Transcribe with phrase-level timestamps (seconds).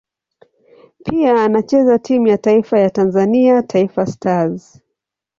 [1.05, 4.81] Pia anachezea timu ya taifa ya Tanzania Taifa Stars.